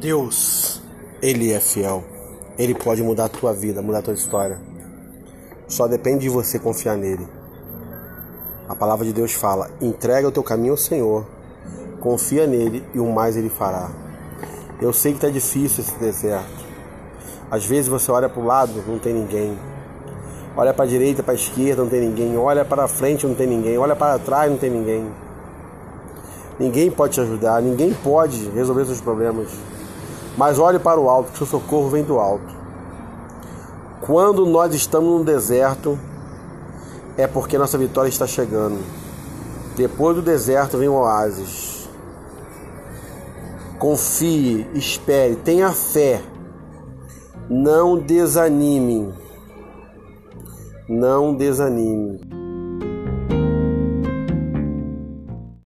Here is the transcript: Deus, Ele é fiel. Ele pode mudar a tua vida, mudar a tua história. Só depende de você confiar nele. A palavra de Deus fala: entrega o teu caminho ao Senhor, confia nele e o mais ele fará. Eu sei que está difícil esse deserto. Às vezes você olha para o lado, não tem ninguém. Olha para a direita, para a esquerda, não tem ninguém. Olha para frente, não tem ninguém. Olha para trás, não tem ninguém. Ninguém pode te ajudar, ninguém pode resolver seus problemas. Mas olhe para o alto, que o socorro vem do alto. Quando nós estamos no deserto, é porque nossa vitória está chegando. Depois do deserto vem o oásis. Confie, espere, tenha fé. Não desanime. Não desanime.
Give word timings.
Deus, 0.00 0.80
Ele 1.20 1.52
é 1.52 1.58
fiel. 1.58 2.04
Ele 2.56 2.72
pode 2.72 3.02
mudar 3.02 3.24
a 3.24 3.28
tua 3.28 3.52
vida, 3.52 3.82
mudar 3.82 3.98
a 3.98 4.02
tua 4.02 4.14
história. 4.14 4.56
Só 5.66 5.88
depende 5.88 6.20
de 6.20 6.28
você 6.28 6.56
confiar 6.56 6.96
nele. 6.96 7.26
A 8.68 8.76
palavra 8.76 9.04
de 9.04 9.12
Deus 9.12 9.32
fala: 9.32 9.68
entrega 9.80 10.28
o 10.28 10.30
teu 10.30 10.44
caminho 10.44 10.72
ao 10.72 10.76
Senhor, 10.76 11.26
confia 12.00 12.46
nele 12.46 12.84
e 12.94 13.00
o 13.00 13.12
mais 13.12 13.36
ele 13.36 13.48
fará. 13.48 13.90
Eu 14.80 14.92
sei 14.92 15.10
que 15.10 15.18
está 15.18 15.28
difícil 15.30 15.82
esse 15.82 15.94
deserto. 15.96 16.64
Às 17.50 17.66
vezes 17.66 17.88
você 17.88 18.12
olha 18.12 18.28
para 18.28 18.40
o 18.40 18.46
lado, 18.46 18.84
não 18.86 19.00
tem 19.00 19.12
ninguém. 19.12 19.58
Olha 20.56 20.72
para 20.72 20.84
a 20.84 20.88
direita, 20.88 21.24
para 21.24 21.32
a 21.32 21.36
esquerda, 21.36 21.82
não 21.82 21.90
tem 21.90 22.02
ninguém. 22.02 22.36
Olha 22.36 22.64
para 22.64 22.86
frente, 22.86 23.26
não 23.26 23.34
tem 23.34 23.48
ninguém. 23.48 23.76
Olha 23.76 23.96
para 23.96 24.16
trás, 24.20 24.48
não 24.48 24.58
tem 24.58 24.70
ninguém. 24.70 25.10
Ninguém 26.56 26.88
pode 26.88 27.14
te 27.14 27.20
ajudar, 27.20 27.60
ninguém 27.60 27.92
pode 27.92 28.48
resolver 28.50 28.84
seus 28.84 29.00
problemas. 29.00 29.48
Mas 30.38 30.60
olhe 30.60 30.78
para 30.78 31.00
o 31.00 31.10
alto, 31.10 31.32
que 31.32 31.42
o 31.42 31.46
socorro 31.46 31.88
vem 31.88 32.04
do 32.04 32.20
alto. 32.20 32.56
Quando 34.00 34.46
nós 34.46 34.72
estamos 34.72 35.18
no 35.18 35.24
deserto, 35.24 35.98
é 37.16 37.26
porque 37.26 37.58
nossa 37.58 37.76
vitória 37.76 38.08
está 38.08 38.24
chegando. 38.24 38.78
Depois 39.76 40.14
do 40.14 40.22
deserto 40.22 40.78
vem 40.78 40.88
o 40.88 40.94
oásis. 40.94 41.88
Confie, 43.80 44.64
espere, 44.74 45.34
tenha 45.34 45.72
fé. 45.72 46.22
Não 47.50 47.98
desanime. 47.98 49.12
Não 50.88 51.34
desanime. 51.34 52.37